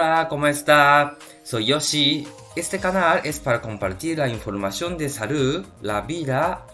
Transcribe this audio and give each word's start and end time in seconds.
Hola, 0.00 0.28
¿cómo 0.30 0.46
está? 0.46 1.18
Soy 1.44 1.66
Yoshi. 1.66 2.26
Este 2.56 2.78
canal 2.78 3.20
es 3.22 3.38
para 3.38 3.60
compartir 3.60 4.16
la 4.16 4.30
información 4.30 4.96
de 4.96 5.10
salud, 5.10 5.66
la 5.82 6.00
vida, 6.00 6.64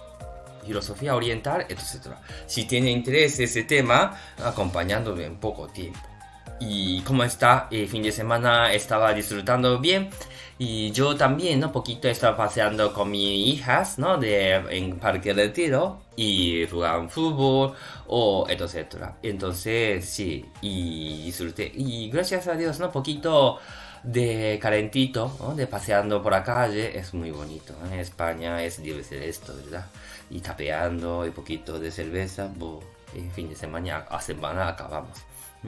filosofía 0.65 1.17
oriental, 1.17 1.67
etc. 1.69 2.15
Si 2.47 2.67
tiene 2.67 2.93
interés 2.93 3.41
ese 3.41 3.65
tema, 3.65 4.17
acompañándome 4.45 5.25
en 5.25 5.41
poco 5.41 5.67
tiempo. 5.67 5.99
¿Y 6.61 7.01
cómo 7.01 7.25
está? 7.25 7.67
El 7.73 7.89
fin 7.89 8.05
de 8.05 8.13
semana 8.13 8.73
estaba 8.73 9.13
disfrutando 9.13 9.81
bien. 9.81 10.09
Y 10.59 10.91
yo 10.93 11.17
también, 11.17 11.61
¿no? 11.61 11.71
Poquito 11.71 12.09
estaba 12.09 12.37
paseando 12.37 12.93
con 12.95 13.11
mis 13.11 13.55
hijas, 13.55 13.99
¿no? 13.99 14.17
De, 14.17 14.55
en 14.55 14.99
Parque 14.99 15.35
Retiro 15.35 16.01
y 16.17 16.67
jugaban 16.71 17.11
fútbol 17.11 17.75
o 18.07 18.47
etcétera. 18.49 19.19
Entonces, 19.23 20.07
sí, 20.09 20.47
y 20.63 21.25
disfruté. 21.25 21.71
Y 21.75 22.09
gracias 22.11 22.49
a 22.49 22.55
Dios, 22.55 22.81
¿no? 22.81 22.91
Poquito 22.91 23.59
de 24.03 24.59
calentito, 24.61 25.37
¿no? 25.41 25.55
De 25.55 25.67
paseando 25.67 26.23
por 26.23 26.33
la 26.33 26.43
calle, 26.43 26.99
es 26.99 27.13
muy 27.13 27.31
bonito. 27.31 27.75
En 27.85 27.99
España 27.99 28.63
es 28.63 28.83
debe 28.83 29.05
ser 29.05 29.23
esto, 29.25 29.55
¿verdad? 29.55 29.87
Y 30.31 30.41
tapeando 30.41 31.27
y 31.27 31.31
poquito 31.31 31.79
de 31.79 31.91
cerveza, 31.91 32.51
bo, 32.57 32.83
en 33.15 33.31
fin 33.31 33.51
de 33.51 33.57
semana, 33.57 34.07
a 34.09 34.21
semana 34.23 34.69
acabamos 34.69 35.19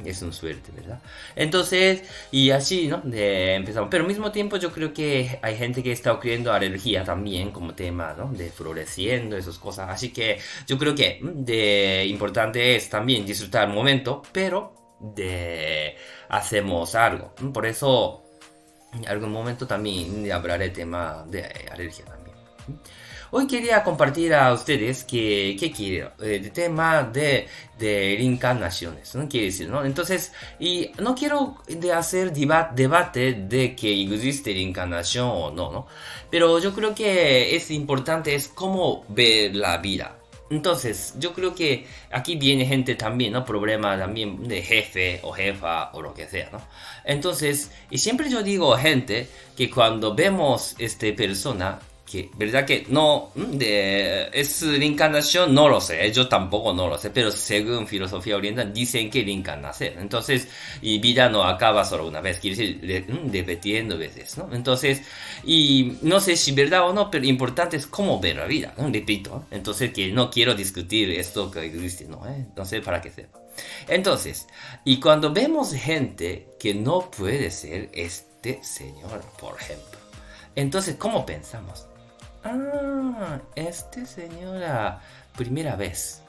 es 0.04 0.22
un 0.22 0.32
suerte, 0.32 0.72
¿verdad? 0.74 1.00
Entonces, 1.36 2.02
y 2.30 2.50
así, 2.50 2.88
¿no? 2.88 3.00
De, 3.04 3.54
empezamos. 3.54 3.88
Pero 3.90 4.04
al 4.04 4.08
mismo 4.08 4.32
tiempo 4.32 4.56
yo 4.56 4.72
creo 4.72 4.92
que 4.92 5.38
hay 5.42 5.56
gente 5.56 5.82
que 5.82 5.92
está 5.92 6.12
ocurriendo 6.12 6.52
alergia 6.52 7.04
también 7.04 7.50
como 7.50 7.74
tema, 7.74 8.14
¿no? 8.16 8.32
De 8.32 8.50
floreciendo, 8.50 9.36
esas 9.36 9.58
cosas. 9.58 9.88
Así 9.90 10.12
que 10.12 10.38
yo 10.66 10.78
creo 10.78 10.94
que 10.94 11.20
de 11.22 12.06
importante 12.06 12.76
es 12.76 12.88
también 12.88 13.24
disfrutar 13.26 13.68
el 13.68 13.74
momento, 13.74 14.22
pero 14.32 14.96
de 15.00 15.96
hacemos 16.28 16.94
algo. 16.94 17.34
Por 17.52 17.66
eso, 17.66 18.24
en 18.92 19.08
algún 19.08 19.30
momento 19.30 19.66
también 19.66 20.30
hablaré 20.32 20.70
tema 20.70 21.24
de 21.26 21.44
alergia. 21.70 22.04
Hoy 23.30 23.46
quería 23.46 23.84
compartir 23.84 24.32
a 24.32 24.52
ustedes 24.54 25.04
que, 25.04 25.54
que 25.60 25.70
quiero, 25.70 26.12
el 26.18 26.46
eh, 26.46 26.50
tema 26.50 27.02
de, 27.02 27.46
de 27.78 28.14
reencarnaciones, 28.16 29.14
¿no? 29.14 29.28
Quiere 29.28 29.46
decir, 29.46 29.68
¿no? 29.68 29.84
Entonces, 29.84 30.32
y 30.58 30.90
no 30.98 31.14
quiero 31.14 31.58
de 31.66 31.92
hacer 31.92 32.32
debate 32.32 33.34
de 33.34 33.76
que 33.76 34.02
existe 34.02 34.52
reencarnación 34.52 35.28
o 35.28 35.50
no, 35.50 35.70
¿no? 35.70 35.86
Pero 36.30 36.58
yo 36.58 36.72
creo 36.72 36.94
que 36.94 37.54
es 37.54 37.70
importante 37.70 38.34
es 38.34 38.48
cómo 38.48 39.04
ver 39.08 39.54
la 39.54 39.76
vida. 39.76 40.16
Entonces, 40.50 41.12
yo 41.18 41.34
creo 41.34 41.54
que 41.54 41.86
aquí 42.10 42.36
viene 42.36 42.64
gente 42.64 42.94
también, 42.94 43.34
¿no? 43.34 43.44
Problema 43.44 43.98
también 43.98 44.48
de 44.48 44.62
jefe 44.62 45.20
o 45.22 45.32
jefa 45.32 45.90
o 45.92 46.00
lo 46.00 46.14
que 46.14 46.26
sea, 46.26 46.48
¿no? 46.50 46.62
Entonces, 47.04 47.70
y 47.90 47.98
siempre 47.98 48.30
yo 48.30 48.42
digo 48.42 48.72
a 48.72 48.78
gente 48.78 49.28
que 49.54 49.68
cuando 49.68 50.14
vemos 50.14 50.74
este 50.78 51.12
persona, 51.12 51.78
que, 52.10 52.30
¿verdad 52.36 52.64
que 52.64 52.86
no? 52.88 53.30
De, 53.34 54.28
¿Es 54.32 54.62
reencarnación? 54.62 55.54
No 55.54 55.68
lo 55.68 55.80
sé, 55.80 56.10
yo 56.12 56.28
tampoco 56.28 56.72
no 56.72 56.88
lo 56.88 56.96
sé, 56.96 57.10
pero 57.10 57.30
según 57.30 57.86
filosofía 57.86 58.36
oriental 58.36 58.72
dicen 58.72 59.10
que 59.10 59.22
reencarnación. 59.22 59.98
Entonces, 59.98 60.48
y 60.80 60.98
vida 60.98 61.28
no 61.28 61.44
acaba 61.44 61.84
solo 61.84 62.06
una 62.06 62.20
vez, 62.20 62.38
quiere 62.38 62.56
decir 62.56 63.06
repitiendo 63.32 63.98
veces, 63.98 64.38
¿no? 64.38 64.48
Entonces, 64.52 65.02
y 65.44 65.98
no 66.02 66.20
sé 66.20 66.36
si 66.36 66.52
verdad 66.52 66.88
o 66.88 66.92
no, 66.92 67.10
pero 67.10 67.26
importante 67.26 67.76
es 67.76 67.86
cómo 67.86 68.20
ver 68.20 68.36
la 68.36 68.46
vida, 68.46 68.74
¿no? 68.78 68.88
Repito, 68.88 69.44
entonces 69.50 69.92
que 69.92 70.10
no 70.10 70.30
quiero 70.30 70.54
discutir 70.54 71.10
esto 71.10 71.50
que 71.50 71.66
existe, 71.66 72.06
¿no? 72.06 72.26
¿Eh? 72.26 72.46
Sé 72.64 72.80
para 72.80 73.00
qué 73.00 73.10
sepa. 73.10 73.38
Entonces, 73.86 74.46
y 74.84 75.00
cuando 75.00 75.32
vemos 75.32 75.72
gente 75.72 76.48
que 76.58 76.74
no 76.74 77.10
puede 77.10 77.50
ser 77.50 77.90
este 77.92 78.62
señor, 78.62 79.22
por 79.40 79.56
ejemplo, 79.60 79.98
entonces, 80.54 80.96
¿cómo 80.96 81.24
pensamos? 81.24 81.87
Ah, 82.44 83.40
este 83.54 84.06
señora, 84.06 85.00
primera 85.36 85.76
vez 85.76 86.22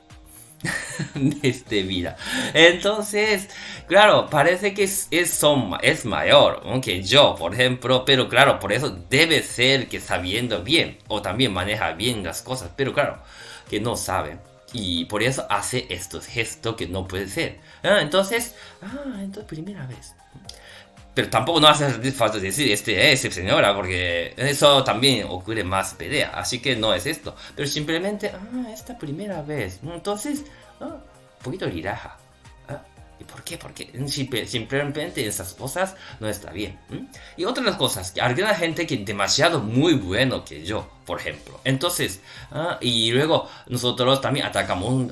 de 1.16 1.50
este 1.50 1.84
vida. 1.84 2.18
Entonces, 2.54 3.50
claro, 3.88 4.28
parece 4.30 4.74
que 4.74 4.84
es, 4.84 5.08
es, 5.12 5.42
es 5.82 6.06
mayor 6.06 6.82
que 6.82 7.04
yo, 7.04 7.36
por 7.36 7.54
ejemplo, 7.54 8.04
pero 8.06 8.28
claro, 8.28 8.60
por 8.60 8.74
eso 8.74 8.90
debe 9.10 9.44
ser 9.44 9.88
que 9.88 10.00
sabiendo 10.00 10.64
bien 10.64 10.98
o 11.08 11.22
también 11.22 11.54
maneja 11.54 11.94
bien 11.94 12.24
las 12.24 12.42
cosas, 12.42 12.72
pero 12.76 12.94
claro, 12.94 13.22
que 13.70 13.80
no 13.80 13.96
sabe. 13.96 14.38
Y 14.72 15.06
por 15.06 15.24
eso 15.24 15.48
hace 15.50 15.88
estos 15.90 16.28
gestos 16.28 16.76
que 16.76 16.88
no 16.88 17.08
puede 17.08 17.28
ser. 17.28 17.60
Ah, 17.84 18.00
entonces, 18.02 18.56
ah, 18.82 19.04
entonces 19.20 19.46
primera 19.46 19.86
vez. 19.88 20.14
Pero 21.20 21.30
tampoco 21.30 21.60
no 21.60 21.68
hace 21.68 21.90
falta 22.14 22.38
decir 22.38 22.72
este 22.72 23.12
es 23.12 23.20
señora, 23.20 23.76
porque 23.76 24.34
eso 24.38 24.82
también 24.86 25.28
ocurre 25.28 25.66
más 25.66 25.94
pelea. 25.96 26.32
Así 26.34 26.60
que 26.60 26.78
no 26.78 26.94
es 26.94 27.06
esto. 27.06 27.36
Pero 27.58 27.68
simplemente, 27.68 28.32
ah, 28.34 28.72
esta 28.72 28.98
primera 28.98 29.42
vez. 29.42 29.82
Entonces, 29.84 30.46
ah, 30.80 30.86
un 30.86 31.44
poquito 31.44 31.66
relaja. 31.66 32.16
Ah, 32.70 32.82
¿Y 33.20 33.26
por 33.26 33.44
qué? 33.44 33.58
Porque 33.58 33.92
simplemente 34.08 35.28
esas 35.28 35.56
cosas 35.56 35.94
no 36.22 36.30
está 36.30 36.52
bien. 36.52 36.80
Y 37.36 37.44
otras 37.44 37.76
cosas, 37.76 38.14
que 38.14 38.22
alguna 38.22 38.56
gente 38.56 38.88
que 38.88 38.96
demasiado 38.96 39.60
muy 39.60 39.96
bueno 39.96 40.46
que 40.46 40.64
yo, 40.64 40.90
por 41.06 41.20
ejemplo. 41.20 41.60
Entonces, 41.66 42.22
ah, 42.52 42.78
y 42.80 43.12
luego 43.12 43.50
nosotros 43.68 44.22
también 44.22 44.46
atacamos, 44.46 45.12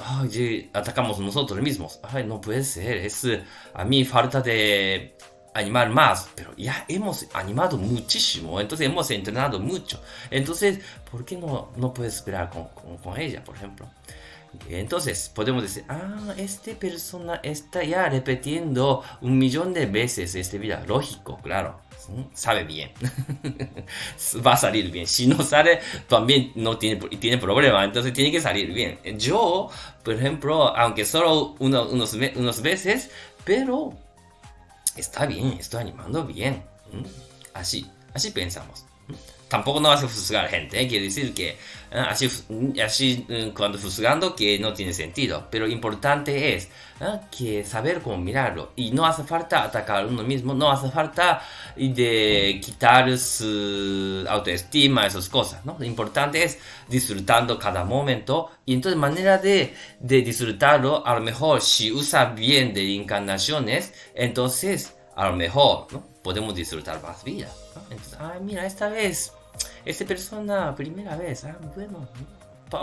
atacamos 0.71 1.19
nosotros 1.19 1.59
mismos. 1.59 1.99
Ay, 2.01 2.23
no 2.23 2.39
puede 2.39 2.63
ser, 2.63 2.95
es 2.95 3.27
a 3.73 3.83
mí 3.83 4.05
falta 4.05 4.39
de 4.39 5.17
animar 5.57 5.89
más, 5.89 6.29
pero 6.35 6.55
ya 6.55 6.85
hemos 6.87 7.25
animado 7.33 7.77
muchísimo, 7.77 8.61
entonces 8.61 8.87
hemos 8.87 9.09
entrenado 9.11 9.59
mucho. 9.59 10.01
Entonces, 10.29 10.79
¿por 11.09 11.25
qué 11.25 11.35
no, 11.35 11.71
no 11.75 11.93
puedes 11.93 12.15
esperar 12.15 12.49
con, 12.49 12.67
con, 12.97 13.19
ella, 13.19 13.43
por 13.43 13.55
ejemplo? 13.55 13.87
Entonces, 14.69 15.31
podemos 15.33 15.61
decir, 15.63 15.83
ah, 15.89 16.33
esta 16.37 16.71
persona 16.73 17.39
está 17.43 17.83
ya 17.83 18.07
repitiendo 18.09 19.03
un 19.21 19.37
millón 19.37 19.73
de 19.73 19.85
veces 19.85 20.35
este 20.35 20.57
vida. 20.57 20.83
Lógico, 20.87 21.37
claro. 21.43 21.81
Sabe 22.33 22.63
bien. 22.63 22.91
Va 24.45 24.53
a 24.53 24.57
salir 24.57 24.89
bien. 24.89 25.05
Si 25.05 25.27
no 25.27 25.43
sale, 25.43 25.79
también 26.07 26.53
no 26.55 26.77
tiene, 26.77 27.07
tiene 27.17 27.37
problema. 27.37 27.83
Entonces 27.83 28.13
tiene 28.13 28.31
que 28.31 28.39
salir 28.39 28.71
bien. 28.71 28.99
Yo, 29.19 29.69
por 30.03 30.13
ejemplo, 30.13 30.75
aunque 30.75 31.03
solo 31.03 31.55
unos, 31.59 31.91
unos 31.91 32.61
veces, 32.61 33.11
pero 33.43 33.93
está 35.01 35.25
bien, 35.25 35.53
estoy 35.59 35.81
animando 35.81 36.25
bien. 36.25 36.63
Así, 37.53 37.89
así 38.13 38.31
pensamos. 38.31 38.85
Tampoco 39.47 39.79
no 39.79 39.89
hace 39.91 40.07
juzgar 40.07 40.49
gente, 40.49 40.81
¿eh? 40.81 40.87
quiere 40.87 41.05
decir 41.05 41.33
que 41.33 41.49
¿eh? 41.49 41.57
así, 41.91 42.29
así 42.83 43.25
mm, 43.29 43.49
cuando 43.51 43.77
juzgando 43.77 44.35
que 44.35 44.59
no 44.59 44.73
tiene 44.73 44.93
sentido, 44.93 45.47
pero 45.49 45.67
importante 45.67 46.55
es 46.55 46.65
¿eh? 46.99 47.19
que 47.31 47.63
saber 47.63 48.01
cómo 48.01 48.17
mirarlo 48.17 48.73
y 48.75 48.91
no 48.91 49.05
hace 49.05 49.23
falta 49.23 49.63
atacar 49.63 50.03
a 50.03 50.07
uno 50.07 50.21
mismo, 50.23 50.53
no 50.53 50.69
hace 50.69 50.89
falta 50.89 51.41
de 51.77 52.59
quitar 52.61 53.17
su 53.17 54.25
autoestima, 54.27 55.07
esas 55.07 55.29
cosas, 55.29 55.63
¿no? 55.65 55.77
Lo 55.79 55.85
importante 55.85 56.43
es 56.43 56.59
disfrutando 56.89 57.57
cada 57.57 57.85
momento 57.85 58.51
y 58.65 58.73
entonces 58.73 58.99
manera 58.99 59.37
de, 59.37 59.73
de 59.99 60.21
disfrutarlo, 60.23 61.05
a 61.07 61.15
lo 61.15 61.21
mejor 61.21 61.61
si 61.61 61.91
usa 61.91 62.25
bien 62.25 62.73
de 62.73 62.95
encarnaciones, 62.95 63.93
entonces 64.13 64.93
a 65.15 65.29
lo 65.29 65.35
mejor 65.37 65.87
¿no? 65.93 66.16
Podemos 66.27 66.53
disfrutar 66.53 67.01
más 67.01 67.23
vida. 67.23 67.49
Entonces, 67.89 68.17
ay, 68.19 68.41
mira, 68.41 68.65
esta 68.65 68.89
vez 68.89 69.31
esta 69.85 70.05
persona, 70.05 70.75
primera 70.75 71.15
vez, 71.15 71.45
ah, 71.45 71.57
bueno, 71.75 72.07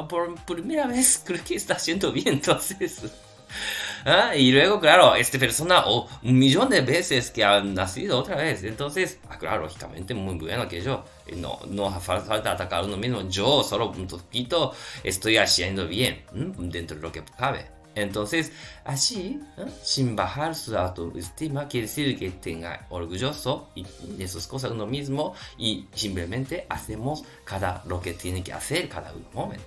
por, 0.08 0.34
primera 0.46 0.86
vez 0.86 1.22
creo 1.24 1.42
que 1.44 1.56
está 1.56 1.74
haciendo 1.74 2.12
bien, 2.12 2.28
entonces. 2.28 3.02
¿Ah? 4.06 4.34
Y 4.34 4.52
luego, 4.52 4.80
claro, 4.80 5.14
esta 5.14 5.38
persona, 5.38 5.84
o 5.86 6.08
un 6.22 6.38
millón 6.38 6.70
de 6.70 6.80
veces 6.80 7.30
que 7.30 7.44
ha 7.44 7.60
nacido 7.60 8.18
otra 8.18 8.36
vez. 8.36 8.64
Entonces, 8.64 9.18
ah, 9.28 9.38
claro, 9.38 9.62
lógicamente 9.64 10.14
muy 10.14 10.36
bueno 10.36 10.66
que 10.66 10.80
yo. 10.80 11.04
No, 11.36 11.58
no 11.68 11.88
hace 11.88 12.00
falta 12.00 12.52
atacar 12.52 12.80
a 12.80 12.86
uno 12.86 12.96
mismo. 12.96 13.28
Yo 13.28 13.62
solo 13.62 13.90
un 13.90 14.06
poquito 14.06 14.74
estoy 15.02 15.36
haciendo 15.36 15.86
bien 15.86 16.24
dentro 16.32 16.96
de 16.96 17.02
lo 17.02 17.12
que 17.12 17.22
cabe. 17.38 17.73
Entonces, 17.94 18.52
así, 18.84 19.40
sin 19.82 20.16
bajar 20.16 20.54
su 20.54 20.76
autoestima, 20.76 21.68
quiere 21.68 21.86
decir 21.86 22.18
que 22.18 22.30
tenga 22.30 22.86
orgulloso 22.90 23.68
de 23.74 24.28
sus 24.28 24.46
cosas 24.46 24.72
uno 24.72 24.86
mismo 24.86 25.34
y 25.58 25.86
simplemente 25.94 26.66
hacemos 26.68 27.24
cada 27.44 27.82
lo 27.86 28.00
que 28.00 28.14
tiene 28.14 28.42
que 28.42 28.52
hacer 28.52 28.88
cada 28.88 29.12
momento. 29.32 29.64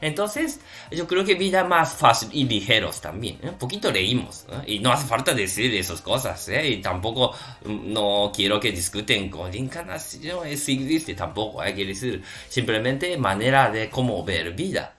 Entonces, 0.00 0.60
yo 0.90 1.06
creo 1.06 1.24
que 1.24 1.34
vida 1.34 1.64
más 1.64 1.94
fácil 1.94 2.28
y 2.32 2.44
ligeros 2.44 3.00
también. 3.00 3.38
Un 3.42 3.58
poquito 3.58 3.90
leímos 3.90 4.44
y 4.66 4.78
no 4.78 4.92
hace 4.92 5.06
falta 5.06 5.34
decir 5.34 5.74
esas 5.74 6.00
cosas. 6.00 6.48
¿eh? 6.48 6.68
Y 6.68 6.80
tampoco 6.80 7.32
mm, 7.64 7.92
no 7.92 8.32
quiero 8.34 8.60
que 8.60 8.72
discuten 8.72 9.28
con 9.28 9.54
encarnación, 9.54 10.56
si 10.56 10.72
existe 10.72 11.14
tampoco. 11.14 11.62
¿eh? 11.62 11.74
Quiere 11.74 11.90
decir 11.90 12.22
simplemente 12.48 13.16
manera 13.16 13.70
de 13.70 13.88
cómo 13.90 14.24
ver 14.24 14.52
vida. 14.52 14.95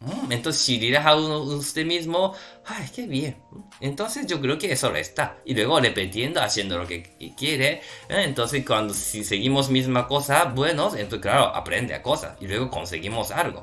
Mm, 0.00 0.32
Entonces, 0.32 0.62
si 0.62 0.78
dirás 0.78 1.04
a 1.06 1.14
usted 1.16 1.84
mismo, 1.84 2.34
ay, 2.64 2.88
qué 2.94 3.06
bien. 3.06 3.36
Entonces, 3.80 4.26
yo 4.26 4.40
creo 4.40 4.58
que 4.58 4.72
eso 4.72 4.94
está. 4.96 5.36
Y 5.44 5.54
luego 5.54 5.78
repitiendo, 5.80 6.40
haciendo 6.40 6.78
lo 6.78 6.86
que 6.86 7.02
qu- 7.18 7.34
quiere. 7.36 7.72
¿eh? 8.08 8.22
Entonces, 8.24 8.64
cuando 8.66 8.94
si 8.94 9.24
seguimos 9.24 9.68
misma 9.70 10.06
cosa, 10.08 10.44
bueno, 10.44 10.86
entonces, 10.96 11.20
claro, 11.20 11.54
aprende 11.54 11.94
a 11.94 12.02
cosas. 12.02 12.36
Y 12.40 12.46
luego 12.48 12.70
conseguimos 12.70 13.30
algo. 13.30 13.62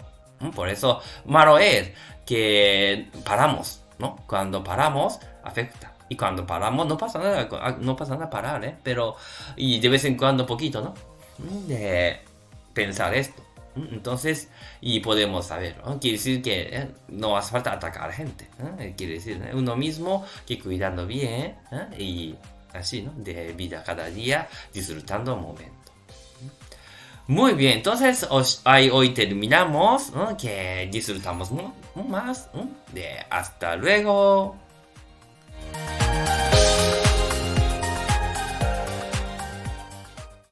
Por 0.56 0.70
eso, 0.70 1.02
malo 1.26 1.58
es 1.58 1.92
que 2.26 3.08
paramos, 3.26 3.82
¿no? 3.98 4.18
Cuando 4.28 4.64
paramos, 4.64 5.20
afecta. 5.44 5.96
Y 6.10 6.16
cuando 6.16 6.46
paramos, 6.46 6.86
no 6.88 6.98
pasa 6.98 7.18
nada, 7.20 7.50
ah, 7.62 7.76
no 7.80 7.96
pasa 7.96 8.14
nada 8.14 8.30
parar, 8.30 8.64
¿eh? 8.64 8.78
Pero, 8.84 9.16
y 9.56 9.80
de 9.80 9.90
vez 9.90 10.06
en 10.06 10.16
cuando, 10.16 10.46
poquito, 10.46 10.82
¿no? 10.82 10.94
Mm, 11.40 11.68
De 11.68 12.20
pensar 12.74 13.14
esto. 13.16 13.44
Entonces, 13.92 14.50
y 14.82 15.00
podemos 15.00 15.48
saber. 15.48 15.76
Quiere 16.00 16.18
decir 16.18 16.42
que 16.42 16.70
eh, 16.72 16.88
no 17.10 17.38
hace 17.38 17.52
falta 17.52 17.74
atacar 17.74 18.12
gente. 18.12 18.48
¿eh? 18.80 18.94
Quiere 18.98 19.14
decir, 19.14 19.42
uno 19.54 19.76
mismo 19.76 20.26
que 20.46 20.60
cuidando 20.60 21.06
bien 21.06 21.56
y 21.98 22.36
así. 22.74 23.08
De 23.18 23.54
vida 23.54 23.84
cada 23.84 24.06
día, 24.06 24.48
disfrutando 24.74 25.36
el 25.36 25.42
momento. 25.42 25.78
Muy 27.30 27.56
bien, 27.56 27.80
entonces 27.80 28.26
ahí 28.64 28.90
hoy 28.90 29.10
terminamos, 29.10 30.14
que 30.40 30.88
disfrutamos 30.90 31.52
más. 32.08 32.50
hasta 33.30 33.76
luego. 33.76 34.56